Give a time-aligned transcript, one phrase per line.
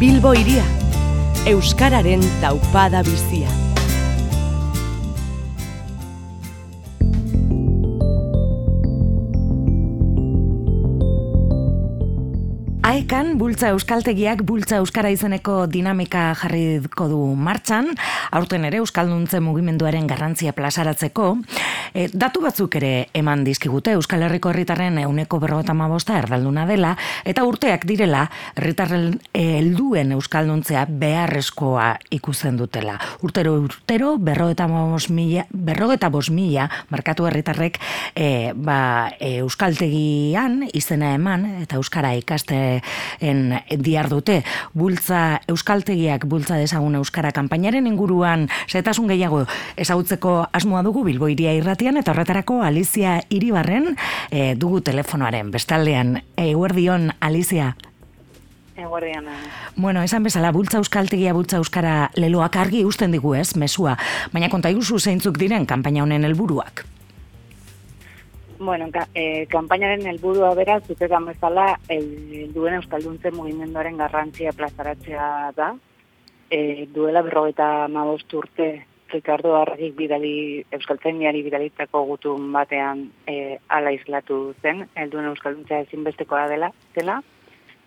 [0.00, 0.62] Bilbo iria,
[1.44, 3.50] Euskararen taupada bizia.
[12.80, 17.92] Aekan, bultza euskaltegiak bultza euskara izeneko dinamika jarriko du martxan,
[18.32, 21.34] aurten ere euskalduntze mugimenduaren garrantzia plazaratzeko,
[21.94, 26.94] e, datu batzuk ere eman dizkigute Euskal Herriko herritarren euneko berrogeta mabosta erdalduna dela,
[27.24, 28.26] eta urteak direla
[28.56, 32.98] herritarren helduen euskalduntzea beharrezkoa ikusten dutela.
[33.22, 37.78] Urtero urtero berrogeta mila, berrogeta mila markatu herritarrek
[38.14, 42.82] e, ba, e, euskaltegian izena eman eta euskara ikaste
[43.20, 44.42] en diar dute
[44.74, 49.44] bultza euskaltegiak bultza desagun euskara kanpainaren inguruan zetasun gehiago
[49.76, 53.94] ezagutzeko asmoa dugu Bilbo iria irratian eta horretarako Alizia Iribarren
[54.30, 57.74] e, dugu telefonoaren bestaldean eguerdion Alizia
[58.76, 59.24] Eguerdian.
[59.76, 63.96] Bueno, esan bezala, bultza euskaltegia, bultza euskara leloak argi usten digu ez, mesua.
[64.32, 66.84] Baina konta iguzu zeintzuk diren kanpaina honen helburuak.
[68.58, 75.74] Bueno, ka, e, kampainaren helburua bera, zutetan bezala, el, duen Euskalduntze mugimenduaren garrantzia plazaratzea da.
[76.50, 78.72] E, duela berrogeta mabost urte,
[79.12, 86.72] Ricardo Argik bidali, Euskaltzainiari bidalitzako gutun batean e, ala islatu zen, helduen Euskalduntzea ezinbestekoa dela,
[86.94, 87.20] zela.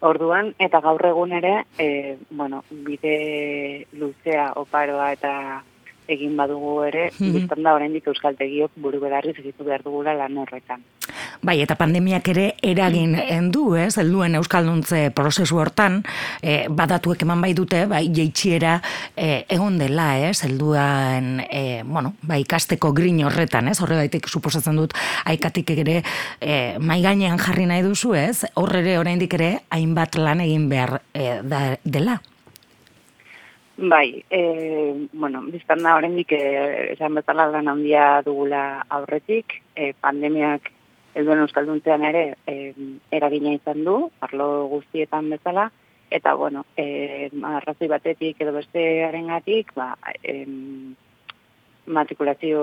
[0.00, 5.32] Orduan, eta gaur egun ere, e, bueno, bide luzea, oparoa eta
[6.08, 7.32] egin badugu ere, mm -hmm.
[7.34, 10.84] biztan da oraindik euskaltegiok buru bedarri segitu behar dugula lan horretan.
[11.38, 16.00] Bai, eta pandemiak ere eragin endu, ez, helduen euskalduntze prozesu hortan,
[16.42, 18.78] e, badatuek eman bai dute, bai, jeitxiera
[19.14, 24.80] e, egon dela, ez, helduen, e, bueno, bai, ikasteko grin horretan, ez, horre baitik suposatzen
[24.80, 24.96] dut,
[25.30, 26.00] aikatik ere,
[26.40, 30.96] e, mai gainean jarri nahi duzu, ez, horre ere, oraindik ere, hainbat lan egin behar
[31.14, 32.18] e, da, dela.
[33.78, 36.42] Bai, e, bueno, biztan da horrendik e,
[36.96, 40.72] esan bezala lan handia dugula aurretik, e, pandemiak
[41.18, 42.72] elduen euskalduntzean ere e,
[43.18, 45.68] eragina izan du, arlo guztietan bezala,
[46.10, 49.92] eta bueno, e, arrazoi batetik edo bestearen gatik, ba,
[50.22, 50.46] e,
[51.86, 52.62] matrikulazio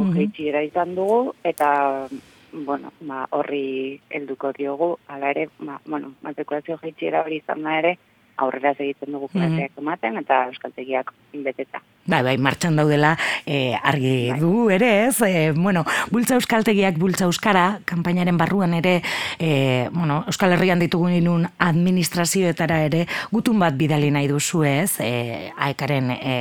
[0.00, 0.64] mm -hmm.
[0.66, 2.08] izan dugu, eta
[2.52, 7.98] bueno, ba, horri helduko diogu, ala ere, ba, bueno, matrikulazio jeitxiera hori izan da ere,
[8.36, 11.12] aurrera egiten dugu klaseak mm ematen eta euskaltegiak
[11.44, 11.80] beteta.
[12.06, 14.38] Bai, bai, martxan daudela e, argi bai.
[14.40, 19.00] du ere ez, e, bueno, bultza euskaltegiak bultza euskara, kanpainaren barruan ere,
[19.38, 25.50] e, bueno, euskal herrian ditugun inun administrazioetara ere, gutun bat bidali nahi duzu ez, e,
[25.68, 26.36] aekaren e,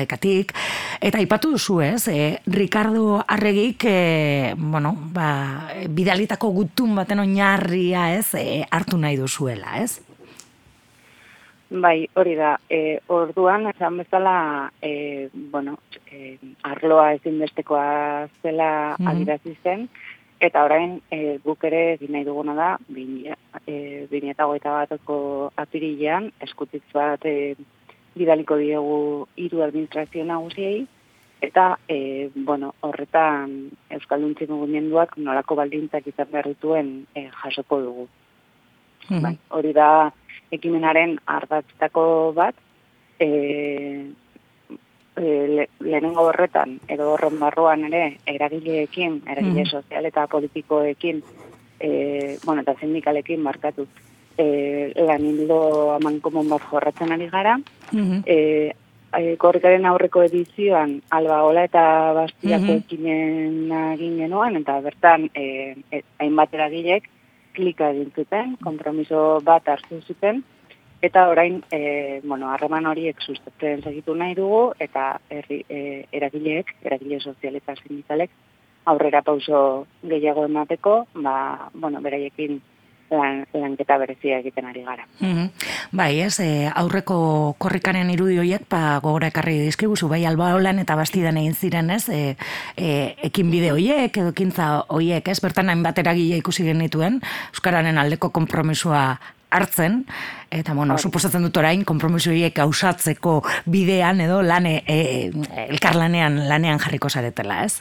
[0.00, 0.54] aekatik,
[1.02, 5.30] eta ipatu duzu ez, e, Ricardo Arregik, e, bueno, ba,
[5.88, 10.07] bidalitako gutun baten oinarria ez, e, hartu nahi duzuela ez?
[11.70, 12.54] Bai, hori da.
[12.70, 15.76] E, orduan, esan bezala, e, bueno,
[16.10, 19.56] e, arloa ezin bestekoa zela mm -hmm.
[19.62, 19.88] zen,
[20.40, 23.34] eta orain e, guk ere egin nahi duguna da, bine
[23.66, 27.54] e, eta goita batoko apirilean, eskutitz bat e,
[28.14, 30.86] bidaliko diegu hiru administrazio nagusiei,
[31.40, 38.08] eta, e, bueno, horretan Euskalduntzi mugimenduak nolako baldintzak izan berrituen e, jasoko dugu.
[39.10, 40.12] Mm bai, hori da,
[40.50, 42.54] ekimenaren ardatztako bat,
[43.20, 43.28] e,
[45.16, 49.70] e, lehenengo horretan, edo horren barruan ere, eragileekin, eragile mm.
[49.70, 51.22] sozial eta politikoekin,
[51.80, 51.90] e,
[52.44, 53.86] bueno, eta sindikalekin markatu,
[54.38, 55.60] e, lan hildo
[55.96, 58.22] aman komon bat jorratzen ari gara, mm -hmm.
[58.26, 58.72] e,
[59.38, 62.82] korrikaren aurreko edizioan, alba hola eta bastiako mm -hmm.
[62.84, 67.08] ekinen genuen, eta bertan, e, e, hainbat eragilek,
[67.58, 70.42] klika egin zuten, kompromiso bat hartu zuten,
[71.02, 75.82] eta orain, e, bueno, harreman horiek sustatzen segitu nahi dugu, eta herri, e,
[76.20, 78.34] eragileek, eragile sozial eta sindikalek,
[78.88, 79.60] aurrera pauso
[80.02, 81.36] gehiago emateko, ba,
[81.74, 82.60] bueno, beraiekin
[83.10, 85.06] lan, lanketa berezia egiten ari gara.
[85.20, 85.48] Mm
[85.92, 90.82] Bai, ez, e, aurreko korrikaren irudi horiek, pa ba, gogora ekarri dizkiguzu, bai, alba holan
[90.82, 92.36] eta bastidan egin ziren, ez, e,
[92.76, 92.90] e,
[93.30, 97.22] ekin bide horiek, edo kintza horiek, ez, bertan hain batera ikusi genituen,
[97.54, 99.18] Euskararen aldeko kompromisua
[99.50, 100.02] hartzen,
[100.50, 105.30] eta, bueno, suposatzen dut orain, kompromiso horiek gauzatzeko bidean, edo, lane, e,
[105.68, 107.80] elkarlanean, lanean jarriko zaretela, ez?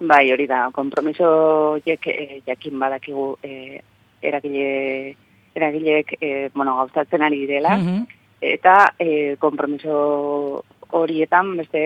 [0.00, 3.82] Bai, hori da, kompromiso jek, e, jakin badakigu e,
[4.22, 5.14] eragile,
[5.54, 8.06] eragileek e, bueno, gauzatzen ari dela, mhm.
[8.40, 10.64] eta e, kompromiso
[10.96, 11.82] horietan beste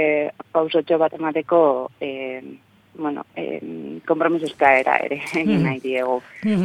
[0.52, 2.12] pausotxo bat emateko e,
[2.94, 3.58] bueno, e,
[4.06, 6.20] kompromiso eskaera ere egin nahi diegu.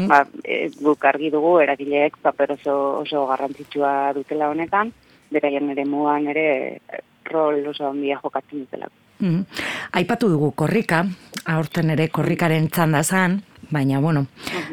[0.08, 4.94] Ba, e, guk argi dugu, eragileek paper oso, oso garrantzitsua dutela honetan,
[5.34, 6.48] beraien ere muan ere
[7.30, 8.68] rol oso handia jokatzen
[9.20, 9.46] dutela.
[9.92, 11.06] Aipatu dugu korrika,
[11.46, 14.26] aurten ere korrikaren txanda zan, baina bueno,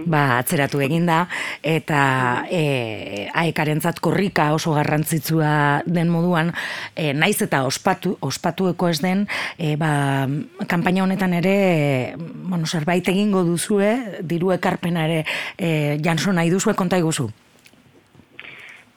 [0.06, 1.26] ba, atzeratu eginda
[1.62, 6.52] eta e, aekarentzat korrika oso garrantzitsua den moduan,
[6.94, 9.26] e, naiz eta ospatu, ospatueko ez den,
[9.58, 10.26] e, ba,
[10.66, 15.24] kanpaina honetan ere, e, bueno, zerbait egingo duzue, diru ekarpena ere,
[15.58, 17.28] e, janso nahi duzue konta iguzu?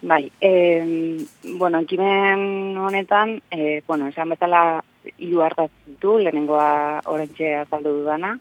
[0.01, 1.25] Bai, e,
[1.57, 4.83] bueno, ekimen honetan, e, bueno, esan betala
[5.17, 8.37] hiru hartazitu, lehenengoa orentxe azaldu dudana,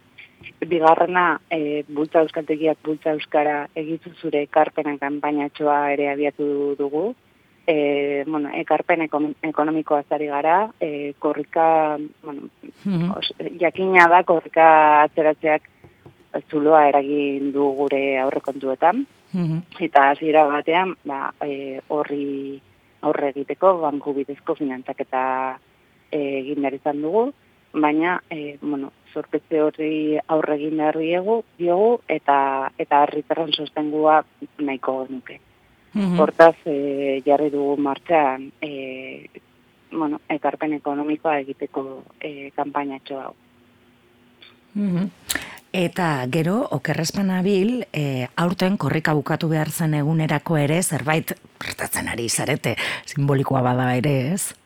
[0.61, 7.15] Bigarrena, e, bultza euskaltegiak bultza euskara egitu zure ekarpenen kanpainatxoa ere abiatu dugu.
[7.69, 12.49] E, bueno, ekarpen ekonomikoa zari gara, e, korrika, bueno,
[12.85, 13.13] mm
[13.61, 15.69] jakina da, korrika atzeratzeak
[16.51, 19.05] zuloa eragin du gure aurrekontuetan.
[19.33, 22.61] Mm Eta hasiera batean, ba, e, horri
[23.03, 25.23] aurre egiteko, banku bidezko finantzak eta
[26.11, 27.29] e, egin izan dugu,
[27.73, 34.25] baina, e, bueno, zorpetze horri aurre egin egu, diogu, eta eta herritarren sostengua
[34.59, 35.41] nahiko nuke.
[35.95, 39.27] Mm Hortaz, e, jarri dugu martxan, e,
[39.93, 43.35] bueno, ekarpen ekonomikoa egiteko e, kampainatxo hau.
[44.75, 45.09] Mm
[45.79, 52.27] Eta gero, okerrezpan abil, e, aurten korrika bukatu behar zen egunerako ere, zerbait prestatzen ari
[52.29, 52.73] zarete,
[53.07, 54.57] simbolikoa bada ere, ez?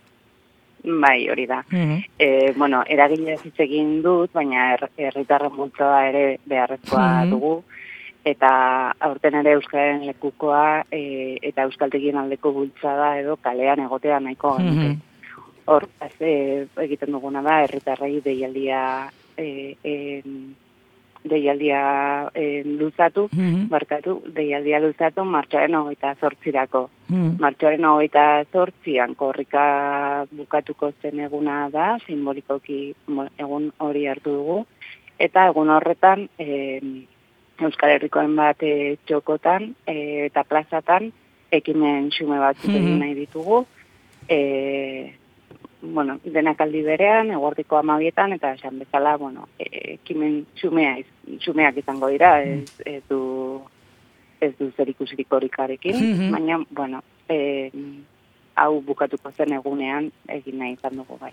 [1.03, 1.59] Bai, hori da.
[1.69, 2.57] Mm -hmm.
[2.57, 7.63] bueno, eragile hitz egin dut, baina herritarren er, ere beharrezkoa mm dugu.
[8.25, 14.69] Eta aurten ere Euskaren lekukoa e, eta Euskaltegien aldeko bultzada edo kalean egotea nahiko mm
[14.79, 14.97] -hmm.
[15.65, 15.89] Hor,
[16.21, 20.23] e, egiten duguna da, herritarrei deialdia e, e,
[21.25, 26.89] deialdia e, luzatu, mm barkatu, deialdia luzatu martxoaren hogeita zortzirako.
[27.09, 32.95] Mm Martxoaren hogeita zortzian korrika bukatuko zen eguna da, simbolikoki
[33.39, 34.59] egun hori hartu dugu,
[35.19, 36.91] eta egun horretan e,
[37.63, 41.13] Euskal Herrikoen bat e, txokotan e, eta plazatan
[41.53, 43.65] ekimen xume bat mm nahi ditugu,
[44.29, 44.39] e,
[45.83, 50.97] bueno, denak aldi berean, eguardiko amabietan, eta esan bezala, bueno, e, ekimen xumea,
[51.43, 53.61] xumeak izango dira, ez, ez du,
[54.41, 57.71] ez du zer ikusirik horikarekin, mm baina, bueno, e,
[58.55, 61.33] hau bukatuko zen egunean egin nahi izan dugu bai.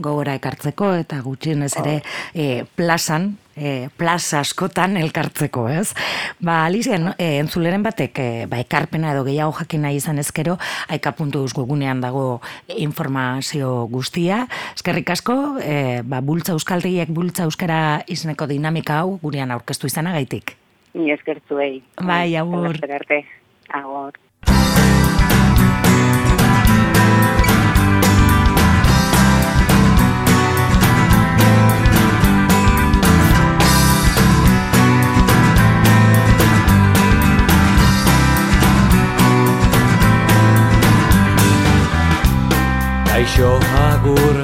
[0.00, 1.96] Gogora ekartzeko eta gutxienez ere
[2.34, 5.90] e, plazan, e, plaza askotan elkartzeko, ez?
[6.38, 10.56] Ba, Alizia, no, e, entzuleren batek, e, ba, ekarpena edo gehiago jakin nahi izan ezkero,
[10.88, 12.40] aika puntu gugunean dago
[12.76, 14.46] informazio guztia.
[14.76, 20.56] Eskerrik asko, e, ba, bultza euskaltegiek bultza euskara izeneko dinamika hau gurean aurkeztu izanagaitik.
[20.94, 21.82] Ni eskertzuei.
[22.02, 22.78] Bai, agur.
[23.70, 24.18] Agur.
[43.30, 44.38] Kaixo agur.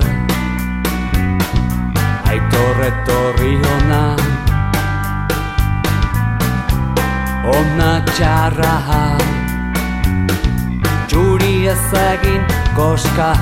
[2.31, 4.03] Aitor etorri ona.
[7.55, 8.77] Ona txarra.
[11.09, 12.47] Txuri ezagin
[12.79, 13.33] koska.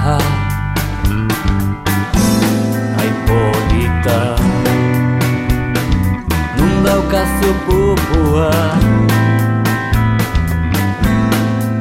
[3.04, 4.20] Aipolita
[6.56, 8.50] Nun daukazu pupua.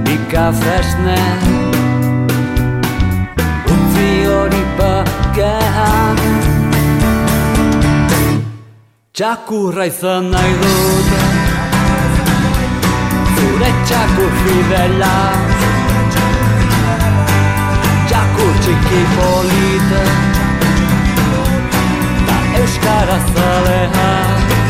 [0.03, 1.22] Nika fresne
[5.43, 6.17] bakean
[9.17, 11.09] Txakurra izan nahi dut
[13.35, 15.15] Zure txakur fidela
[18.09, 20.03] Txakur txiki polite
[22.27, 24.62] Da euskara zalean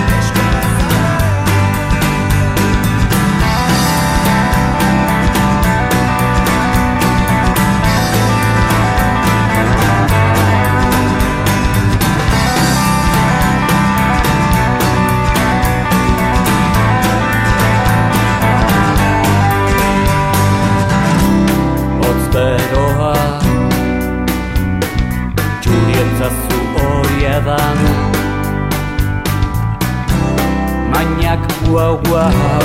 [31.04, 32.64] Mainak guau guau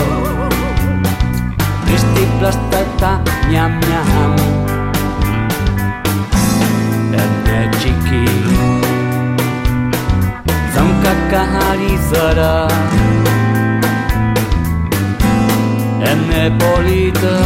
[1.87, 3.13] Tristi plasta eta
[3.51, 4.35] ñam ñam
[7.19, 8.23] Erne txiki.
[11.69, 12.55] Ari zara.
[16.11, 17.37] Ene polita.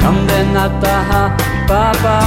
[0.00, 0.66] Kandena
[1.68, 2.18] papa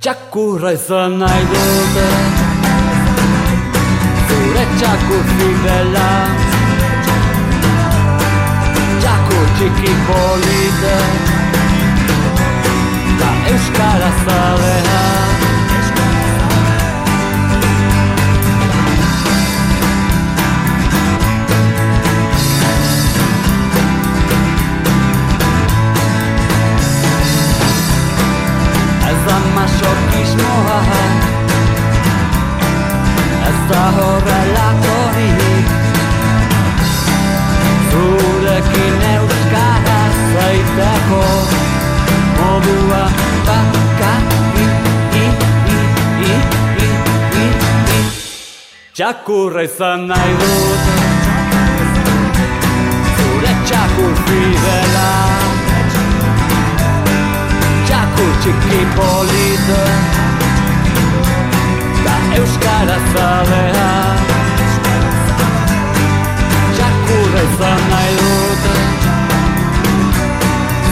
[0.00, 2.39] Txakurra izan nahi dute
[4.60, 6.08] Zure txakur fidela
[9.00, 10.96] Txakur txiki polita
[13.20, 15.29] Ta euskara zalea
[49.00, 50.88] Txakurra izan nahi dut
[53.18, 55.12] Zure txakur fidela.
[57.88, 59.78] Txakur txiki polita.
[62.04, 63.86] Da euskara zalea.
[66.74, 68.68] Txakurra izan nahi dut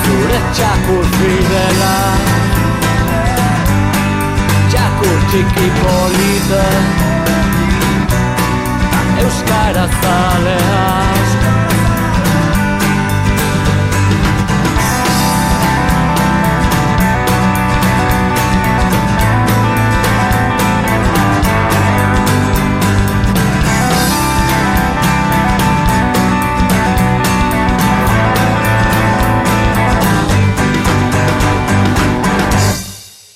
[0.07, 1.93] Zure txakur fidela.
[4.73, 6.65] Txakur txiki polita
[9.49, 11.18] gara zalean